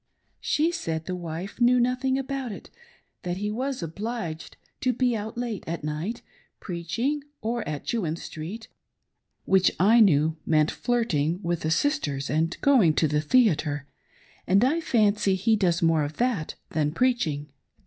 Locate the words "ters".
11.99-12.31